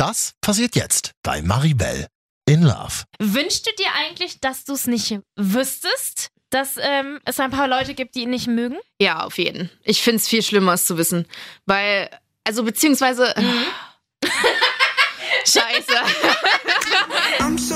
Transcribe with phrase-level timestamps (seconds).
[0.00, 2.06] Das passiert jetzt bei Maribel
[2.48, 3.04] in Love.
[3.18, 7.92] Wünschst du dir eigentlich, dass du es nicht wüsstest, dass ähm, es ein paar Leute
[7.92, 8.78] gibt, die ihn nicht mögen?
[8.98, 9.68] Ja, auf jeden.
[9.84, 11.26] Ich finde es viel schlimmer, es zu wissen.
[11.66, 12.08] Weil,
[12.44, 13.34] also beziehungsweise.
[15.44, 15.92] Scheiße.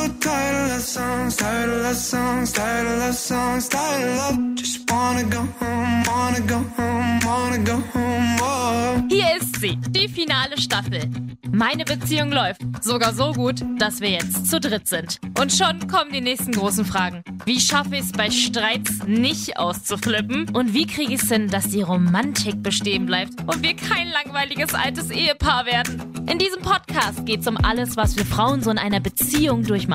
[0.05, 4.55] Tired of love songs, tired of love songs, tired of love songs, tired of love.
[4.55, 8.37] Just wanna go home, wanna go home, wanna go home.
[8.41, 9.03] Oh.
[9.09, 11.09] Hier ist sie, die finale Staffel.
[11.51, 15.21] Meine Beziehung läuft sogar so gut, dass wir jetzt zu dritt sind.
[15.41, 17.23] Und schon kommen die nächsten großen Fragen.
[17.47, 20.49] Wie schaffe ich es bei Streits nicht auszuflippen?
[20.51, 24.75] Und wie kriege ich es hin, dass die Romantik bestehen bleibt und wir kein langweiliges
[24.75, 26.13] altes Ehepaar werden?
[26.29, 29.94] In diesem Podcast geht es um alles, was wir Frauen so in einer Beziehung durchmachen.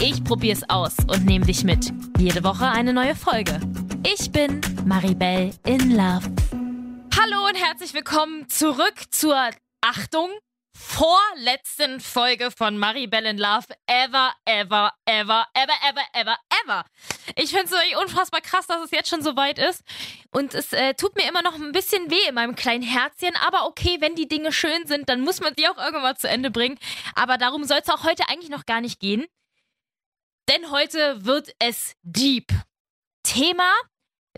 [0.00, 1.92] Ich probiere es aus und nehme dich mit.
[2.18, 3.60] Jede Woche eine neue Folge.
[4.06, 6.30] Ich bin Maribel in Love.
[7.18, 10.28] Hallo und herzlich willkommen zurück zur Achtung
[10.80, 16.84] vorletzten Folge von Maribel in Love ever, ever, ever, ever, ever, ever, ever.
[17.36, 19.82] Ich finde es unfassbar krass, dass es jetzt schon so weit ist.
[20.30, 23.36] Und es äh, tut mir immer noch ein bisschen weh in meinem kleinen Herzchen.
[23.46, 26.50] Aber okay, wenn die Dinge schön sind, dann muss man sie auch irgendwann zu Ende
[26.50, 26.78] bringen.
[27.14, 29.26] Aber darum soll es auch heute eigentlich noch gar nicht gehen.
[30.48, 32.52] Denn heute wird es deep.
[33.22, 33.70] Thema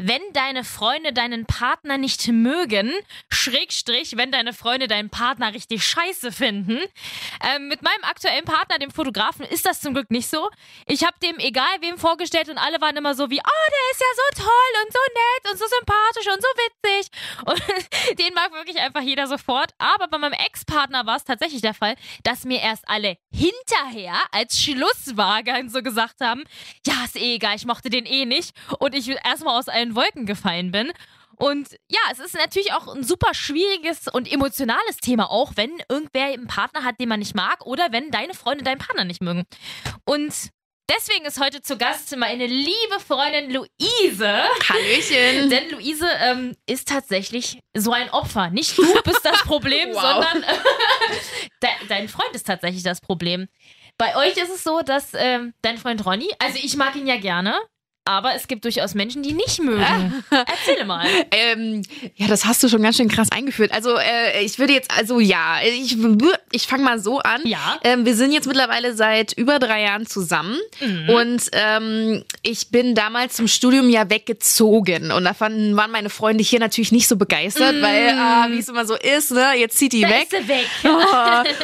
[0.05, 2.93] wenn deine Freunde deinen Partner nicht mögen,
[3.31, 6.81] Schrägstrich, wenn deine Freunde deinen Partner richtig scheiße finden.
[7.45, 10.51] Ähm, mit meinem aktuellen Partner, dem Fotografen, ist das zum Glück nicht so.
[10.87, 14.01] Ich habe dem egal wem vorgestellt und alle waren immer so wie, oh, der ist
[14.01, 17.13] ja so toll und so nett und so sympathisch und so witzig.
[17.53, 19.73] Und den mag wirklich einfach jeder sofort.
[19.79, 24.59] Aber bei meinem Ex-Partner war es tatsächlich der Fall, dass mir erst alle hinterher als
[24.61, 26.45] Schlusswagen so gesagt haben,
[26.87, 28.55] ja, ist eh egal, ich mochte den eh nicht.
[28.79, 30.93] Und ich erstmal aus allen Wolken gefallen bin.
[31.37, 36.27] Und ja, es ist natürlich auch ein super schwieriges und emotionales Thema, auch wenn irgendwer
[36.27, 39.45] einen Partner hat, den man nicht mag, oder wenn deine Freunde deinen Partner nicht mögen.
[40.05, 40.33] Und
[40.89, 44.45] deswegen ist heute zu Gast meine liebe Freundin Luise.
[44.69, 45.51] Hallöchen.
[45.51, 48.51] Denn Luise ähm, ist tatsächlich so ein Opfer.
[48.51, 50.01] Nicht du bist das Problem, Wow.
[50.03, 50.45] sondern
[51.63, 53.49] de dein Freund ist tatsächlich das Problem.
[53.99, 57.19] Bei euch ist es so, dass ähm, dein Freund Ronny, also ich mag ihn ja
[57.19, 57.59] gerne,
[58.05, 60.25] aber es gibt durchaus Menschen, die nicht mögen.
[60.31, 61.07] Erzähle mal.
[61.35, 61.83] Ähm,
[62.17, 63.73] ja, das hast du schon ganz schön krass eingeführt.
[63.73, 65.97] Also äh, ich würde jetzt, also ja, ich,
[66.51, 67.41] ich fange mal so an.
[67.45, 67.79] Ja.
[67.85, 71.09] Ähm, wir sind jetzt mittlerweile seit über drei Jahren zusammen Mhm.
[71.11, 76.43] und ähm, ich bin damals zum Studium ja weggezogen und da fanden, waren meine Freunde
[76.45, 79.93] hier natürlich nicht so begeistert, weil, ah, wie es immer so ist, ne, jetzt zieht
[79.93, 80.09] die Mhm.
[80.09, 80.33] Da weg.
[80.33, 80.67] ist sie weg.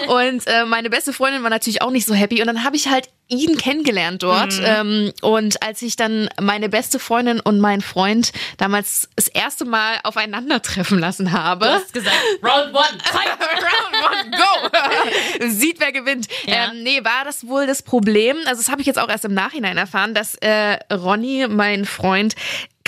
[0.09, 2.41] Oh, und äh, meine beste Freundin war natürlich auch nicht so happy.
[2.41, 4.59] Und dann habe ich halt ihn kennengelernt dort.
[4.59, 4.65] Mhm.
[4.65, 9.99] Ähm, und als ich dann meine beste Freundin und meinen Freund damals das erste Mal
[10.03, 11.67] aufeinandertreffen lassen habe.
[11.67, 13.29] Du hast gesagt, Round One, fight.
[13.39, 15.49] Round one, go!
[15.49, 16.27] Sieht, wer gewinnt.
[16.47, 16.71] Ja.
[16.71, 18.37] Ähm, nee, war das wohl das Problem?
[18.47, 22.35] Also, das habe ich jetzt auch erst im Nachhinein erfahren, dass äh, Ronny, mein Freund,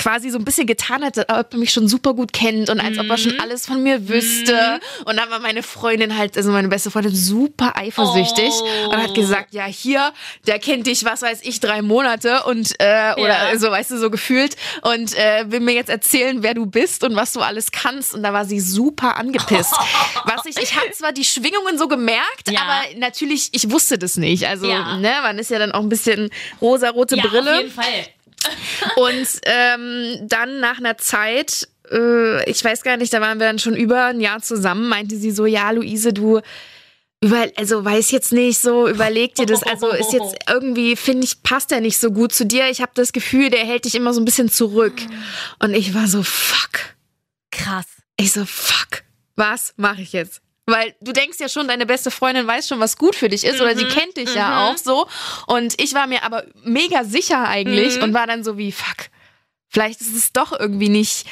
[0.01, 2.81] quasi so ein bisschen getan hat, als ob er mich schon super gut kennt und
[2.81, 3.41] als ob er schon Mhm.
[3.41, 4.81] alles von mir wüsste.
[5.05, 8.91] Und dann war meine Freundin halt, also meine beste Freundin, super eifersüchtig Oh.
[8.91, 10.13] und hat gesagt, ja, hier,
[10.47, 13.59] der kennt dich, was weiß ich, drei Monate und äh, oder Ja.
[13.59, 17.15] so, weißt du, so gefühlt und äh, will mir jetzt erzählen, wer du bist und
[17.15, 18.15] was du alles kannst.
[18.15, 19.75] Und da war sie super angepisst.
[20.25, 22.61] was ich, ich habe zwar die Schwingungen so gemerkt, Ja.
[22.63, 24.47] aber natürlich, ich wusste das nicht.
[24.47, 24.97] Also, Ja.
[24.97, 26.31] ne, man ist ja dann auch ein bisschen
[26.61, 27.51] rosarote Ja, Brille.
[27.53, 27.85] auf jeden Fall.
[28.97, 33.59] Und ähm, dann nach einer Zeit, äh, ich weiß gar nicht, da waren wir dann
[33.59, 36.41] schon über ein Jahr zusammen, meinte sie so, ja, Luise, du
[37.23, 39.63] über, also weiß jetzt nicht so, überleg dir das.
[39.63, 42.71] Also ist jetzt irgendwie, finde ich, passt er nicht so gut zu dir.
[42.71, 44.95] Ich habe das Gefühl, der hält dich immer so ein bisschen zurück.
[45.59, 46.97] Und ich war so, fuck.
[47.51, 47.87] Krass.
[48.17, 49.03] Ich so, fuck,
[49.37, 50.41] was mache ich jetzt?
[50.71, 53.61] Weil du denkst ja schon, deine beste Freundin weiß schon, was gut für dich ist
[53.61, 55.07] oder sie kennt dich ja auch so.
[55.47, 59.09] Und ich war mir aber mega sicher eigentlich und war dann so wie, fuck,
[59.69, 61.27] vielleicht ist es doch irgendwie nicht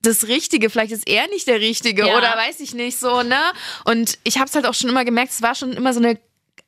[0.00, 2.16] das Richtige, vielleicht ist er nicht der Richtige Ja.
[2.16, 3.40] oder weiß ich nicht so, ne?
[3.84, 6.18] Und ich habe es halt auch schon immer gemerkt, es war schon immer so eine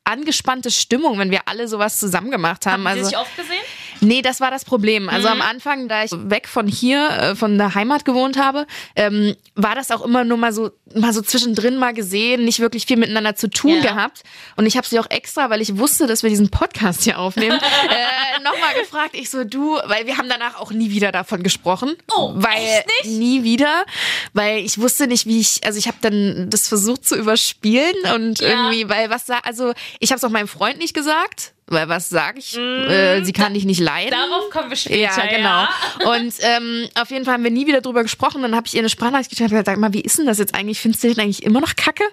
[0.03, 2.87] angespannte Stimmung, wenn wir alle sowas zusammen gemacht haben.
[2.87, 3.63] Haben Sie also sich oft gesehen?
[4.01, 5.07] Nee, das war das Problem.
[5.09, 5.33] Also Mhm.
[5.33, 8.65] am Anfang, da ich weg von hier, äh, von der Heimat gewohnt habe,
[8.95, 12.85] ähm, war das auch immer nur mal so, mal so zwischendrin mal gesehen, nicht wirklich
[12.87, 13.81] viel miteinander zu tun Ja.
[13.93, 14.23] gehabt.
[14.57, 17.59] Und ich habe sie auch extra, weil ich wusste, dass wir diesen Podcast hier aufnehmen,
[17.89, 19.11] äh, nochmal gefragt.
[19.13, 21.95] Ich so, du, weil wir haben danach auch nie wieder davon gesprochen.
[22.15, 23.17] Oh, weil echt nicht?
[23.19, 23.85] nie wieder,
[24.33, 28.39] weil ich wusste nicht, wie ich, also ich habe dann das versucht zu überspielen und
[28.41, 28.47] Ja.
[28.49, 32.09] irgendwie, weil was sa- also ich habe es auch meinem Freund nicht gesagt weil was
[32.09, 32.57] sag ich?
[32.57, 34.11] äh, sie kann dich nicht leiden.
[34.11, 35.25] Darauf kommen wir später.
[35.25, 36.11] Ja, genau.
[36.13, 38.41] Und ähm, auf jeden Fall haben wir nie wieder drüber gesprochen.
[38.41, 40.37] Dann habe ich ihr eine Sprachnachricht geschickt und gesagt, sag mal, wie ist denn das
[40.39, 40.79] jetzt eigentlich?
[40.79, 42.03] Findest du den eigentlich immer noch kacke?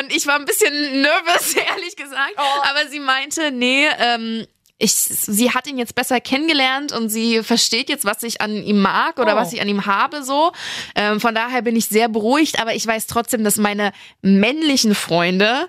[0.00, 0.72] Und ich war ein bisschen
[1.02, 2.34] nervös, ehrlich gesagt.
[2.36, 4.46] Aber sie meinte, nee, ähm,
[4.78, 8.80] ich, sie hat ihn jetzt besser kennengelernt und sie versteht jetzt, was ich an ihm
[8.80, 9.36] mag oder Oh.
[9.36, 10.50] was ich an ihm habe, so.
[10.96, 13.92] Ähm, von daher bin ich sehr beruhigt, aber ich weiß trotzdem, dass meine
[14.22, 15.68] männlichen Freunde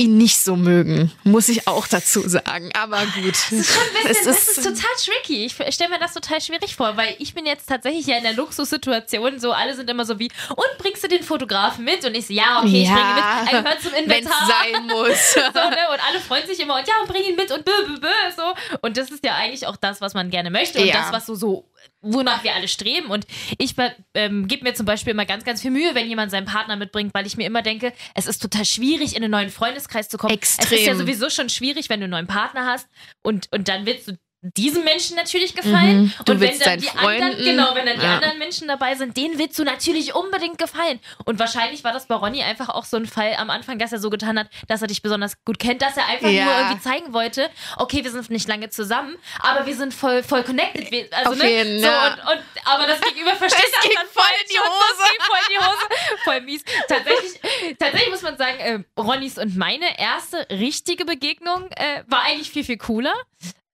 [0.00, 2.70] ihn nicht so mögen, muss ich auch dazu sagen.
[2.80, 3.32] Aber gut.
[3.34, 5.44] Das ist schon ein bisschen, das ist total tricky.
[5.46, 8.32] Ich stelle mir das total schwierig vor, weil ich bin jetzt tatsächlich ja in der
[8.34, 9.40] Luxussituation.
[9.40, 12.04] So, alle sind immer so wie, und bringst du den Fotografen mit?
[12.04, 13.52] Und ich so, ja, okay, ich bringe ihn mit.
[13.52, 14.48] Er gehört zum Inventar.
[14.48, 15.32] sein muss.
[15.34, 15.76] so, ne?
[15.92, 18.08] Und alle freuen sich immer und ja, und bring ihn mit und bö, bö, bö,
[18.36, 18.78] so.
[18.80, 21.02] Und das ist ja eigentlich auch das, was man gerne möchte und Ja.
[21.02, 21.64] das, was so, so,
[22.00, 23.08] wonach wir alle streben.
[23.08, 23.26] Und
[23.58, 23.74] ich
[24.14, 27.12] ähm, gebe mir zum Beispiel immer ganz, ganz viel Mühe, wenn jemand seinen Partner mitbringt,
[27.14, 30.38] weil ich mir immer denke, es ist total schwierig, in einen neuen Freundeskreis zu kommen.
[30.40, 30.98] Es ist ja Extrem.
[30.98, 32.88] sowieso schon schwierig, wenn du einen neuen Partner hast
[33.22, 36.02] und, und dann willst du diesem Menschen natürlich gefallen.
[36.02, 36.12] Mhm.
[36.28, 38.14] Und wenn dann die anderen, Freunden- genau, wenn dann die Ja.
[38.16, 41.00] anderen Menschen dabei sind, denen willst du natürlich unbedingt gefallen.
[41.24, 43.98] Und wahrscheinlich war das bei Ronny einfach auch so ein Fall am Anfang, dass er
[43.98, 46.44] so getan hat, dass er dich besonders gut kennt, dass er einfach Ja.
[46.44, 50.44] nur irgendwie zeigen wollte, okay, wir sind nicht lange zusammen, aber wir sind voll, voll
[50.44, 51.12] connected.
[51.12, 51.50] Also, Auf ne?
[51.50, 52.06] jeden, so, ja.
[52.14, 55.14] und, und, aber das Gegenüber versteht das ging dann voll in die Hose.
[55.18, 55.78] Das voll in die Hose.
[56.24, 56.62] Voll mies.
[56.88, 57.40] Tatsächlich,
[57.78, 62.64] tatsächlich muss man sagen, äh, Ronnys und meine erste richtige Begegnung äh, war eigentlich viel,
[62.64, 63.14] viel cooler.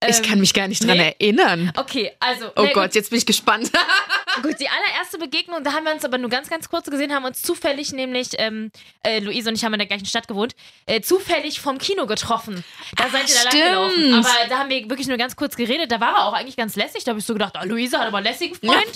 [0.09, 1.15] Ich kann mich gar nicht dran nee.
[1.19, 1.73] erinnern.
[1.77, 2.47] Okay, also.
[2.56, 3.71] Oh na Gott, Gut, jetzt bin ich gespannt.
[4.43, 7.25] gut, die allererste Begegnung, da haben wir uns aber nur ganz, ganz kurz gesehen, haben
[7.25, 8.71] uns zufällig nämlich, ähm,
[9.03, 10.55] äh, Luise und ich haben in der gleichen Stadt gewohnt,
[10.87, 12.65] äh, zufällig vom Kino getroffen.
[12.97, 13.65] Da seid ihr da stimmt.
[13.65, 14.15] langgelaufen.
[14.15, 15.91] Aber da haben wir wirklich nur ganz kurz geredet.
[15.91, 17.05] Da war er auch eigentlich ganz lässig.
[17.05, 18.75] Da habe ich so gedacht, ah, Luise hat aber einen lässigen Freund.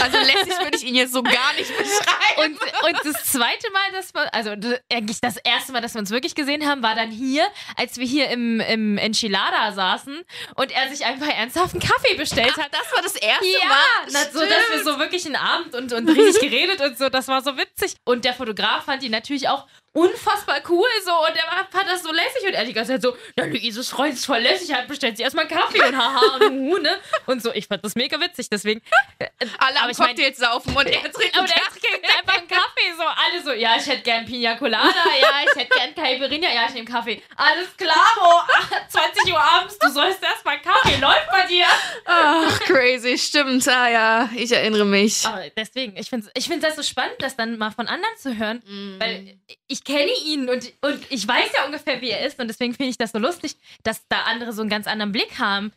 [0.00, 2.56] Also lässig würde ich ihn jetzt so gar nicht beschreiben.
[2.56, 4.50] Und, und das zweite Mal, dass wir, also
[4.90, 7.46] eigentlich das erste Mal, dass wir uns wirklich gesehen haben, war dann hier,
[7.76, 10.24] als wir hier im, im Enchilada saßen
[10.56, 12.68] und er sich einfach ernsthaft einen Kaffee bestellt hat.
[12.72, 14.08] das war das erste Ja, Mal.
[14.12, 17.28] na, so, dass wir so wirklich einen Abend und, und richtig geredet und so, das
[17.28, 17.94] war so witzig.
[18.04, 19.66] Und der Fotograf fand ihn natürlich auch
[19.98, 23.02] unfassbar cool so und er war- fand das so lässig und er die ganze Zeit
[23.02, 26.36] so, na, Luises Freund ist voll lässig, hat bestellt sie erstmal einen Kaffee und haha
[26.36, 26.98] und hu, ne?
[27.26, 28.80] Und so, ich fand das mega witzig, deswegen.
[29.18, 29.26] äh,
[29.58, 32.92] Alle aber am ich mein- saufen und er trinkt aber der trinkt einfach einen Kaffee,
[32.96, 34.86] so alle so, ja, ich hätte gern Pina Colada,
[35.20, 37.22] ja, ich hätte gern Caipirinha, ja, ich nehme Kaffee.
[37.36, 38.46] Alles klar,
[38.88, 41.64] 20 Uhr abends, du sollst erstmal Kaffee, läuft bei dir.
[42.04, 43.66] Ach, crazy, stimmt.
[43.68, 45.24] Ah ja, ich erinnere mich.
[45.26, 48.36] Aber deswegen, ich finde ich find das so spannend, das dann mal von anderen zu
[48.36, 48.62] hören,
[48.98, 52.74] weil ich kenne ihn und, und ich weiß ja ungefähr, wie er ist und deswegen
[52.74, 55.72] finde ich das so lustig, dass da andere so einen ganz anderen Blick haben.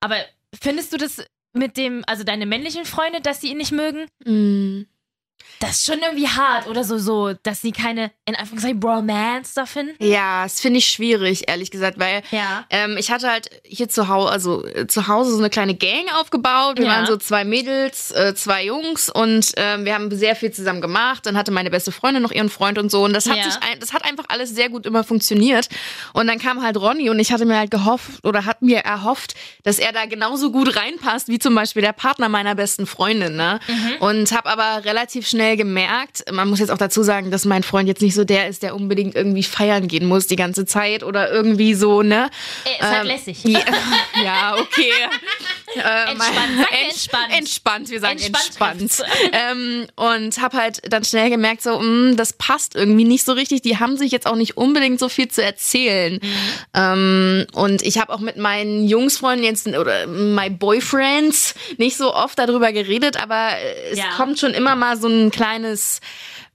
[0.00, 0.16] Aber
[0.60, 4.06] findest du das mit dem, also deine männlichen Freunde, dass sie ihn nicht mögen?
[4.24, 4.82] Mm.
[5.58, 9.64] Das ist schon irgendwie hart oder so, so, dass sie keine, in Anführungszeichen, Bromance da
[9.64, 9.94] finden.
[10.04, 12.66] Ja, das finde ich schwierig, ehrlich gesagt, weil Ja.
[12.68, 16.12] ähm, ich hatte halt hier zu Hause, also äh, zu Hause so eine kleine Gang
[16.20, 16.78] aufgebaut.
[16.78, 16.90] Wir Ja.
[16.96, 21.24] waren so zwei Mädels, äh, zwei Jungs und ähm, wir haben sehr viel zusammen gemacht.
[21.24, 23.44] Dann hatte meine beste Freundin noch ihren Freund und so und das hat Ja.
[23.44, 25.70] sich, ein, das hat einfach alles sehr gut immer funktioniert.
[26.12, 29.34] Und dann kam halt Ronny und ich hatte mir halt gehofft oder hat mir erhofft,
[29.62, 33.36] dass er da genauso gut reinpasst wie zum Beispiel der Partner meiner besten Freundin.
[33.36, 33.58] Ne?
[34.00, 37.88] Und habe aber relativ schnell gemerkt, man muss jetzt auch dazu sagen, dass mein Freund
[37.88, 41.30] jetzt nicht so der ist, der unbedingt irgendwie feiern gehen muss die ganze Zeit oder
[41.30, 42.30] irgendwie so, ne?
[42.64, 43.44] Er ist halt Ähm, lässig.
[43.44, 43.60] Ja,
[44.24, 44.92] ja okay.
[45.76, 46.58] Äh, Entspannt.
[46.58, 47.32] Sag ents- entspannt.
[47.38, 49.10] Entspannt, wir sagen Entspannt entspannt.
[49.32, 53.62] ähm, und habe halt dann schnell gemerkt, so, mh, das passt irgendwie nicht so richtig.
[53.62, 56.14] Die haben sich jetzt auch nicht unbedingt so viel zu erzählen.
[56.22, 56.28] Mhm.
[56.74, 62.38] Ähm, und ich habe auch mit meinen Jungsfreunden jetzt oder my boyfriends nicht so oft
[62.38, 63.50] darüber geredet, aber
[63.90, 64.04] es Ja.
[64.16, 66.00] kommt schon immer mal so ein kleines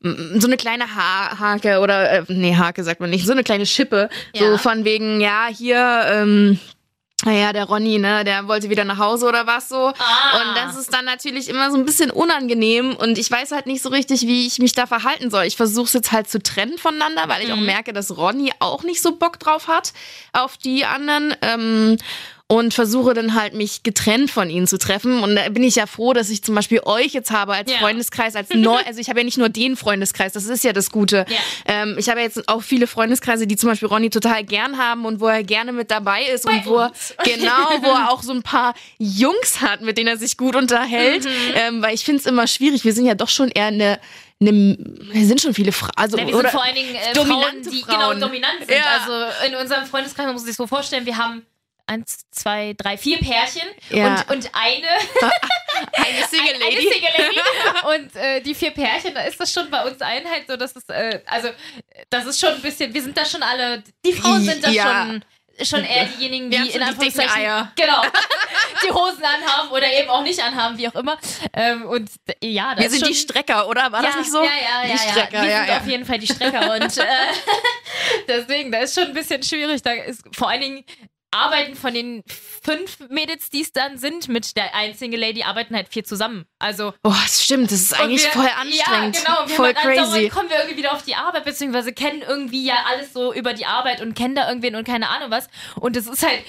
[0.03, 3.67] so eine kleine ha Hake oder äh, nee Hake sagt man nicht so eine kleine
[3.67, 4.57] Schippe so Ja.
[4.57, 6.59] von wegen ja hier ähm,
[7.25, 9.87] naja, der Ronny, ne, der wollte wieder nach Hause oder was so.
[9.97, 10.41] Ah.
[10.41, 13.81] Und das ist dann natürlich immer so ein bisschen unangenehm und ich weiß halt nicht
[13.81, 15.43] so richtig, wie ich mich da verhalten soll.
[15.45, 18.83] Ich versuche es jetzt halt zu trennen voneinander, weil ich auch merke, dass Ronny auch
[18.83, 19.93] nicht so Bock drauf hat
[20.33, 21.35] auf die anderen.
[21.41, 21.97] Ähm,
[22.51, 25.23] und versuche dann halt mich getrennt von ihnen zu treffen.
[25.23, 27.77] Und da bin ich ja froh, dass ich zum Beispiel euch jetzt habe als Ja.
[27.77, 30.91] Freundeskreis, als neu, also ich habe ja nicht nur den Freundeskreis, das ist ja das
[30.91, 31.25] Gute.
[31.29, 31.37] Ja.
[31.65, 35.21] Ähm, ich habe jetzt auch viele Freundeskreise, die zum Beispiel Ronny total gern haben und
[35.21, 37.15] wo er gerne mit dabei ist und wo er, uns.
[37.23, 41.23] genau, wo er auch so ein paar Jungs hat, mit denen er sich gut unterhält.
[41.23, 41.29] Mhm.
[41.55, 42.83] Ähm, weil ich finde es immer schwierig.
[42.83, 43.97] Wir sind ja doch schon eher eine,
[44.39, 45.91] wir sind schon viele Frauen.
[45.95, 48.17] Also, Ja, wir sind vor allen Dingen äh, Frauen, die Frauen.
[48.19, 48.71] genau dominant sind.
[48.71, 48.83] Ja.
[48.99, 51.45] Also in unserem Freundeskreis man muss sich so vorstellen, wir haben
[51.91, 54.07] eins, zwei, drei, vier Pärchen Ja.
[54.27, 54.87] und, und eine,
[55.93, 56.89] eine Single eine Lady.
[56.91, 57.39] Single Lady.
[58.03, 60.75] Und äh, die vier Pärchen, da ist das schon bei uns allen halt so, dass
[60.75, 61.49] es, äh, also
[62.09, 65.05] das ist schon ein bisschen, wir sind da schon alle, die Frauen sind da Ja.
[65.05, 65.25] schon
[65.63, 67.71] schon eher diejenigen, die in die Anführungszeichen- Eier.
[67.75, 68.01] Genau.
[68.83, 71.19] die Hosen anhaben oder eben auch nicht anhaben, wie auch immer.
[71.53, 73.91] Ähm, und d- ja, das Wir sind die Strecker, oder?
[73.91, 74.41] War ja, das nicht so?
[74.43, 74.83] Ja, ja, ja.
[74.85, 74.97] die ja.
[75.11, 77.03] Strecker, Wir sind auf jeden Fall die Strecker und äh,
[78.27, 79.81] deswegen, da ist schon ein bisschen schwierig.
[79.83, 80.85] Da ist vor allen Dingen
[81.31, 82.23] arbeiten von den
[82.61, 86.45] fünf Mädels, die es dann sind, mit der Single Lady, arbeiten halt vier zusammen.
[86.59, 89.15] Also Oh, das stimmt, das ist eigentlich wir- voll anstrengend.
[89.17, 89.47] Ja, genau.
[89.47, 90.29] Wir voll crazy.
[90.29, 93.65] kommen wir irgendwie wieder auf die Arbeit, beziehungsweise kennen irgendwie ja alles so über die
[93.65, 95.47] Arbeit und kennen da irgendwen und keine Ahnung was.
[95.79, 96.41] Und das ist halt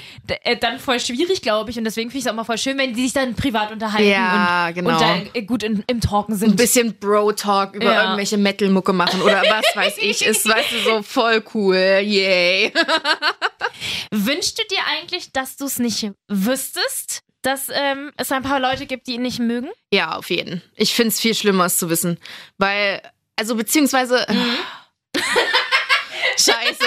[0.43, 1.79] äh, dann voll schwierig, glaube ich.
[1.79, 4.09] Und deswegen finde ich es auch mal voll schön, wenn die sich dann privat unterhalten
[4.11, 4.91] Ja, und, genau.
[4.91, 6.57] und da äh, gut in, im Talken Ein sind.
[6.57, 8.03] bisschen Bro-Talk über Ja.
[8.03, 10.25] irgendwelche Metal-Mucke machen oder was weiß ich.
[10.27, 11.77] Ist, weißt du, so voll cool.
[11.77, 12.73] Yay.
[14.11, 18.87] Wünschst du dir eigentlich, dass du es nicht wüsstest, dass ähm, es ein paar Leute
[18.87, 19.69] gibt, die ihn nicht mögen?
[19.93, 20.62] Ja, auf jeden.
[20.76, 22.19] Ich finde es viel schlimmer, es zu wissen.
[22.59, 23.02] Weil,
[23.37, 24.26] also beziehungsweise.
[24.29, 24.59] Mhm.
[26.37, 26.87] Scheiße.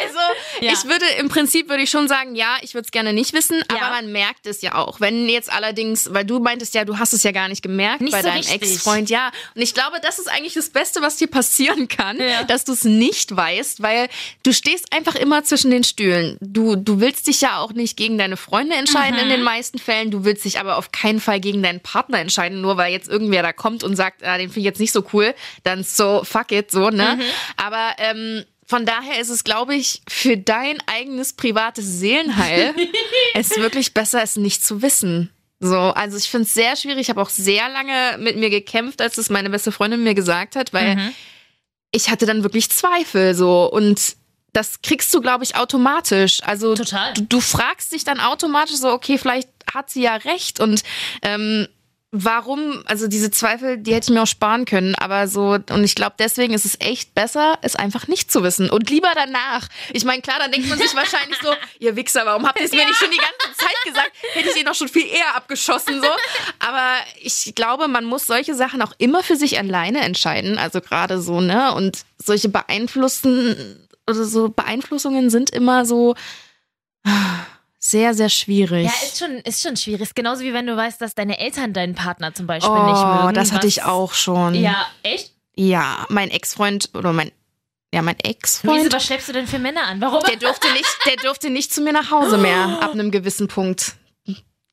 [0.00, 0.18] Also,
[0.60, 0.72] Ja.
[0.72, 3.62] ich würde im Prinzip würde ich schon sagen, ja, ich würde es gerne nicht wissen,
[3.68, 3.90] aber Ja.
[3.90, 5.00] man merkt es ja auch.
[5.00, 8.12] Wenn jetzt allerdings, weil du meintest ja, du hast es ja gar nicht gemerkt Nicht
[8.12, 8.46] bei so deinem.
[8.46, 9.30] Ex-Freund, ja.
[9.54, 12.44] Und ich glaube, das ist eigentlich das Beste, was dir passieren kann, Ja.
[12.44, 14.08] dass du es nicht weißt, weil
[14.42, 16.36] du stehst einfach immer zwischen den Stühlen.
[16.40, 19.22] Du, du willst dich ja auch nicht gegen deine Freunde entscheiden Mhm.
[19.24, 20.10] in den meisten Fällen.
[20.10, 23.42] Du willst dich aber auf keinen Fall gegen deinen Partner entscheiden, nur weil jetzt irgendwer
[23.42, 26.52] da kommt und sagt, ah, den finde ich jetzt nicht so cool, dann so fuck
[26.52, 27.16] it, so, ne?
[27.18, 27.22] Mhm.
[27.56, 32.74] Aber ähm, von daher ist es, glaube ich, für dein eigenes privates Seelenheil
[33.34, 35.30] es wirklich besser, es nicht zu wissen.
[35.60, 37.02] So, also ich finde es sehr schwierig.
[37.02, 40.56] Ich habe auch sehr lange mit mir gekämpft, als es meine beste Freundin mir gesagt
[40.56, 41.14] hat, weil Mhm.
[41.90, 44.16] ich hatte dann wirklich Zweifel so und
[44.52, 46.40] das kriegst du, glaube ich, automatisch.
[46.44, 47.12] Also Total.
[47.14, 50.82] Du, du fragst dich dann automatisch so, okay, vielleicht hat sie ja recht und
[51.22, 51.66] ähm,
[52.16, 55.96] warum, also diese Zweifel, die hätte ich mir auch sparen können, aber so, und ich
[55.96, 59.68] glaube, deswegen ist es echt besser, es einfach nicht zu wissen und lieber danach.
[59.92, 62.72] Ich meine, klar, dann denkt man sich wahrscheinlich so, ihr Wichser, warum habt ihr es
[62.72, 64.12] mir nicht schon die ganze Zeit gesagt?
[64.32, 66.08] Hätte ich ihn doch schon viel eher abgeschossen, so.
[66.60, 71.20] Aber ich glaube, man muss solche Sachen auch immer für sich alleine entscheiden, also gerade
[71.20, 76.14] so, ne, und solche beeinflussen, oder so Beeinflussungen sind immer so
[77.84, 78.86] sehr, sehr schwierig.
[78.86, 80.02] Ja, ist schon, ist schon schwierig.
[80.02, 83.22] Ist genauso wie wenn du weißt, dass deine Eltern deinen Partner zum Beispiel oh, nicht
[83.22, 83.34] mögen.
[83.34, 84.54] das hatte was- ich auch schon.
[84.54, 85.32] Ja, echt?
[85.54, 87.30] Ja, mein Ex-Freund oder mein,
[87.92, 90.00] ja, mein Ex-Freund, was schleppst du denn für Männer an?
[90.00, 90.20] Warum?
[90.26, 93.94] der durfte nicht, der durfte nicht zu mir nach Hause mehr ab einem gewissen Punkt.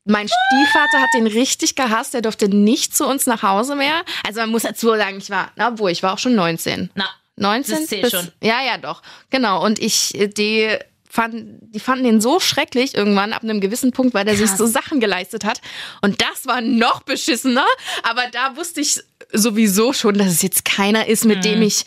[0.04, 4.02] Mein Stiefvater hat den richtig gehasst, der durfte nicht zu uns nach Hause mehr.
[4.26, 6.90] Also man muss dazu sagen, ich war, na, obwohl, ich war auch schon 19.
[6.96, 8.32] Na, 19 Das bis, schon.
[8.42, 9.00] Ja, ja, doch.
[9.30, 9.64] Genau.
[9.64, 10.76] Und ich, die
[11.12, 14.56] fanden, die fanden den so schrecklich irgendwann ab einem gewissen Punkt, weil der sich Krass.
[14.56, 15.60] so Sachen geleistet hat.
[16.00, 17.66] Und das war noch beschissener.
[18.02, 18.98] Aber da wusste ich
[19.30, 21.84] sowieso schon, dass es jetzt keiner ist, mit dem ich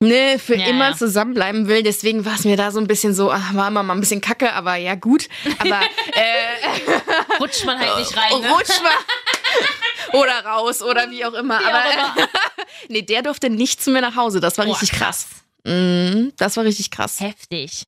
[0.00, 0.96] ne, für Ja, immer ja.
[0.96, 1.82] zusammenbleiben will.
[1.82, 4.22] Deswegen war es mir da so ein bisschen so, ach, war immer mal ein bisschen
[4.22, 5.28] kacke, aber ja, gut.
[5.58, 5.80] Aber
[6.14, 8.48] äh, rutscht man halt nicht rein, ne?
[8.50, 10.18] rutsch mal.
[10.20, 11.60] oder raus oder wie auch immer.
[11.60, 12.28] Wie aber auch immer.
[12.88, 14.40] nee, der durfte nicht zu mir nach Hause.
[14.40, 15.26] Das war Boah, richtig krass.
[15.64, 17.20] Mhm, das war richtig krass.
[17.20, 17.84] Heftig.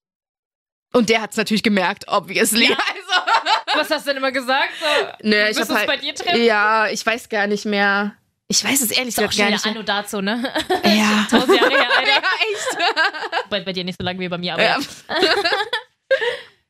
[0.92, 2.70] Und der hat es natürlich gemerkt, obviously.
[2.70, 2.76] Ja.
[2.76, 3.32] Also,
[3.78, 4.70] Was hast du denn immer gesagt?
[4.80, 6.42] So, nö, ich Wirst hab halt, bei dir treffen?
[6.42, 8.14] Ja, ich weiß gar nicht mehr.
[8.49, 9.75] Ich weiß es ehrlich gesagt gar nicht mehr.
[9.75, 10.52] Anno dazu, ne?
[10.85, 11.26] Ja.
[11.30, 12.11] Tausend Jahre her, Alter.
[12.11, 13.49] ja, echt.
[13.49, 14.78] Bei, bei dir nicht so lange wie bei mir, aber Ja.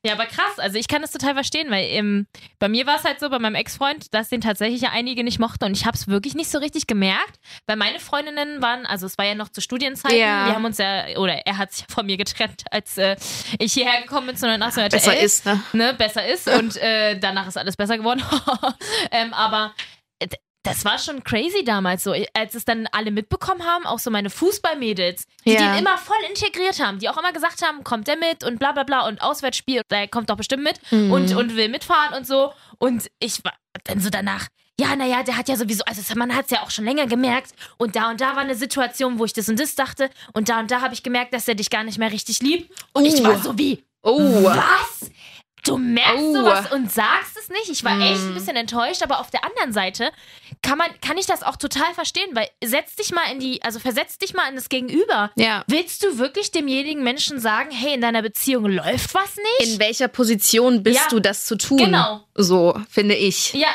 [0.05, 0.13] Ja.
[0.13, 0.59] Aber krass.
[0.59, 2.27] Also ich kann das total verstehen, weil ähm,
[2.59, 5.39] bei mir war es halt so, bei meinem Ex-Freund, dass den tatsächlich ja einige nicht
[5.39, 9.07] mochten und ich habe es wirklich nicht so richtig gemerkt, weil meine Freundinnen waren, also
[9.07, 10.47] es war ja noch zu Studienzeiten, Ja.
[10.47, 13.17] wir haben uns ja, oder er hat sich ja von mir getrennt, als äh,
[13.59, 15.63] ich hierher gekommen bin zu 89 Besser ist, ne?
[15.73, 18.23] ne, besser ist und äh, danach ist alles besser geworden.
[19.11, 19.75] ähm, aber
[20.63, 24.29] das war schon crazy damals so, als es dann alle mitbekommen haben, auch so meine
[24.29, 25.73] Fußballmädels, die Ja.
[25.75, 28.73] den immer voll integriert haben, die auch immer gesagt haben, kommt der mit und bla
[28.73, 31.13] bla bla und Auswärtsspiel, der kommt doch bestimmt mit Mhm.
[31.13, 32.53] und, und will mitfahren und so.
[32.79, 34.49] Und ich war dann so danach,
[34.79, 37.53] ja, naja, der hat ja sowieso, also man hat es ja auch schon länger gemerkt
[37.79, 40.59] und da und da war eine Situation, wo ich das und das dachte und da
[40.61, 42.71] und da habe ich gemerkt, dass er dich gar nicht mehr richtig liebt.
[42.93, 43.25] Und ich Oh.
[43.25, 44.45] war so wie, Oh.
[44.45, 45.11] was?
[45.63, 46.35] Du merkst Oh.
[46.37, 47.69] sowas und sagst es nicht.
[47.69, 48.01] Ich war Mm.
[48.01, 50.11] echt ein bisschen enttäuscht, aber auf der anderen Seite
[50.63, 53.79] kann man, kann ich das auch total verstehen, weil setz dich mal in die, also
[53.81, 55.31] versetz dich mal in das Gegenüber.
[55.37, 55.65] Ja.
[55.69, 59.73] Willst du wirklich demjenigen Menschen sagen, hey, in deiner Beziehung läuft was nicht?
[59.75, 61.09] In welcher Position bist Ja.
[61.09, 61.79] du, das zu tun?
[61.79, 62.21] Genau.
[62.35, 63.55] So, finde ich.
[63.55, 63.69] ja,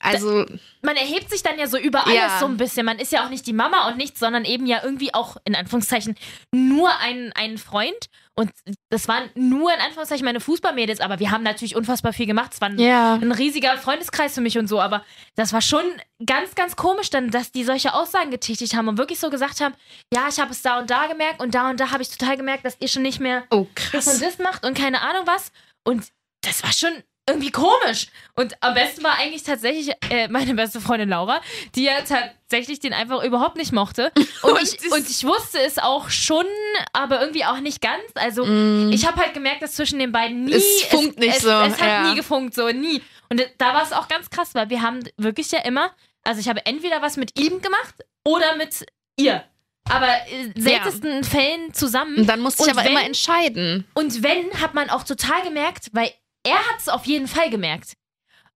[0.00, 0.46] Also,
[0.80, 2.38] man erhebt sich dann ja so über alles Ja.
[2.40, 2.84] so ein bisschen.
[2.86, 5.54] Man ist ja auch nicht die Mama und nichts, sondern eben ja irgendwie auch in
[5.54, 6.16] Anführungszeichen
[6.50, 8.08] nur ein, ein Freund.
[8.34, 8.50] Und
[8.88, 12.52] das waren nur in Anführungszeichen meine Fußballmädels, aber wir haben natürlich unfassbar viel gemacht.
[12.54, 13.14] Es war ein, Ja.
[13.14, 15.84] ein riesiger Freundeskreis für mich und so, aber das war schon
[16.24, 19.74] ganz, ganz komisch dann, dass die solche Aussagen getätigt haben und wirklich so gesagt haben,
[20.14, 22.38] ja, ich habe es da und da gemerkt und da und da habe ich total
[22.38, 24.20] gemerkt, dass ihr schon nicht mehr oh das und krass.
[24.20, 25.52] das macht und keine Ahnung was.
[25.84, 26.06] Und
[26.40, 26.92] das war schon
[27.28, 28.08] irgendwie komisch.
[28.34, 31.40] Und am besten war eigentlich tatsächlich äh, meine beste Freundin Laura,
[31.74, 34.10] die ja tatsächlich den einfach überhaupt nicht mochte.
[34.42, 36.46] Und, Und ich, es- und ich wusste es auch schon,
[36.92, 38.02] aber irgendwie auch nicht ganz.
[38.14, 38.42] Also
[38.90, 40.52] ich habe halt gemerkt, dass zwischen den beiden nie...
[40.52, 40.56] Mm.
[40.56, 42.10] Es funkt nicht es, so, Es hat ja.
[42.10, 43.00] nie gefunkt, so nie.
[43.30, 45.92] Und da war es auch ganz krass, weil wir haben wirklich ja immer...
[46.24, 48.84] Also ich habe entweder was mit ihm gemacht oder mit
[49.16, 49.44] ihr.
[49.90, 52.16] Aber in seltensten Fällen zusammen.
[52.18, 53.86] Und dann musste ich Und aber wenn- immer entscheiden.
[53.94, 56.12] Und wenn, hat man auch total gemerkt, weil
[56.44, 57.94] er hat es auf jeden Fall gemerkt.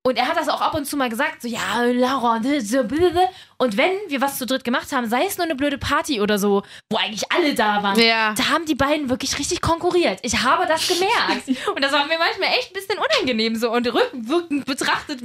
[0.07, 3.93] Und er hat das auch ab und zu mal gesagt, so, ja, Laura, und wenn
[4.07, 6.63] wir was zu dritt gemacht haben, sei es nur eine blöde Party oder so,
[6.93, 8.33] wo eigentlich alle da waren, Ja.
[8.35, 10.21] da haben die beiden wirklich richtig konkurriert.
[10.23, 11.49] Ich habe das gemerkt.
[11.75, 13.73] und das war mir manchmal echt ein bisschen unangenehm so.
[13.73, 15.23] Und rückwirkend betrachtet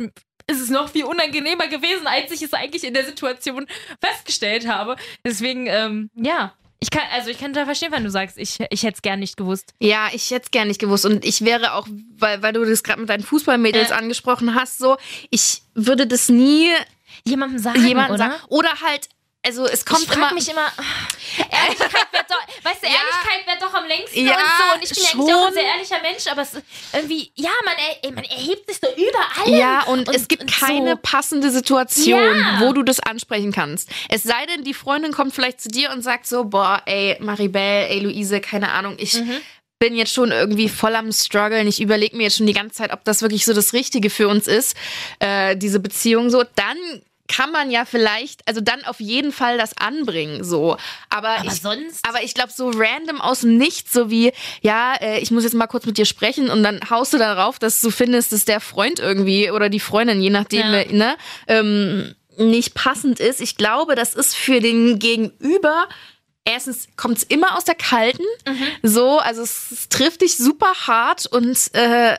[0.47, 3.67] ist es noch viel unangenehmer gewesen, als ich es eigentlich in der Situation
[4.03, 4.95] festgestellt habe.
[5.23, 6.55] Deswegen, ähm, ja.
[6.83, 9.19] Ich kann, also ich kann total verstehen, wenn du sagst, ich, ich hätte es gern
[9.19, 9.73] nicht gewusst.
[9.79, 11.05] Ja, ich hätte es gern nicht gewusst.
[11.05, 13.97] Und ich wäre auch, weil, weil du das gerade mit deinen Fußballmädels Ja.
[13.97, 14.97] angesprochen hast, so,
[15.29, 16.69] ich würde das nie
[17.23, 18.31] jemandem sagen, jemandem oder?
[18.31, 18.43] sagen.
[18.47, 19.09] Oder halt,
[19.45, 20.33] also es kommt ich frage immer.
[20.33, 20.67] mich immer,
[21.37, 22.93] Ehrlichkeit wäre doch, weißt du, Ja.
[22.93, 24.75] Ehrlichkeit wäre doch am längsten Ja, und so.
[24.75, 25.53] Und ich bin ja eigentlich auch ein schon.
[25.53, 29.41] sehr ehrlicher Mensch, aber es ist irgendwie, ja, man, er, man erhebt sich so über
[29.43, 29.55] allem.
[29.59, 30.99] Ja, und, es gibt und keine so.
[31.01, 32.59] passende Situation, Ja.
[32.61, 33.89] wo du das ansprechen kannst.
[34.09, 37.61] Es sei denn, die Freundin kommt vielleicht zu dir und sagt so, boah, ey, Maribel,
[37.61, 39.37] ey, Luise, keine Ahnung, ich Mhm.
[39.79, 41.67] bin jetzt schon irgendwie voll am struggeln.
[41.67, 44.27] Ich überlege mir jetzt schon die ganze Zeit, ob das wirklich so das Richtige für
[44.27, 44.75] uns ist,
[45.19, 46.43] äh, diese Beziehung so.
[46.55, 46.77] Dann
[47.33, 50.75] kann man ja vielleicht, also dann auf jeden Fall das anbringen, so.
[51.09, 52.05] Aber, Aber ich, sonst?
[52.07, 55.53] aber ich glaube, so random aus dem Nichts, so wie, ja, äh, ich muss jetzt
[55.53, 58.59] mal kurz mit dir sprechen und dann haust du darauf, dass du findest, dass der
[58.59, 60.85] Freund irgendwie oder die Freundin, je nachdem, Ja.
[60.91, 63.39] ne, ähm, nicht passend ist.
[63.41, 65.87] Ich glaube, das ist für den Gegenüber.
[66.43, 68.23] Erstens kommt es immer aus der Kalten,
[68.81, 72.17] so, also es, es trifft dich super hart und äh,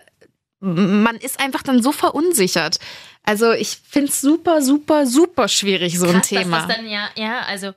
[0.61, 2.79] man ist einfach dann so verunsichert.
[3.25, 6.59] Also ich finde es super, super, super schwierig, so ein Krass, Thema.
[6.59, 7.73] Dass das dann ja, ja, also